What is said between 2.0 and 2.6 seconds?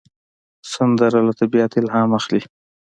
اخلي